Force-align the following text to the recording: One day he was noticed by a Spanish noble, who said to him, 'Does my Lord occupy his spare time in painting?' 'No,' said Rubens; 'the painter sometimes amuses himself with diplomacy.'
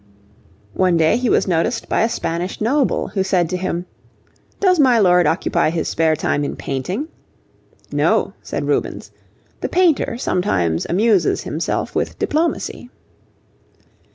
One 0.73 0.97
day 0.97 1.15
he 1.17 1.29
was 1.29 1.47
noticed 1.47 1.87
by 1.87 2.01
a 2.01 2.09
Spanish 2.09 2.59
noble, 2.59 3.09
who 3.09 3.21
said 3.21 3.51
to 3.51 3.55
him, 3.57 3.85
'Does 4.59 4.79
my 4.79 4.97
Lord 4.97 5.27
occupy 5.27 5.69
his 5.69 5.87
spare 5.87 6.15
time 6.15 6.43
in 6.43 6.55
painting?' 6.55 7.07
'No,' 7.91 8.33
said 8.41 8.65
Rubens; 8.65 9.11
'the 9.59 9.69
painter 9.69 10.17
sometimes 10.17 10.87
amuses 10.89 11.43
himself 11.43 11.93
with 11.93 12.17
diplomacy.' 12.17 12.89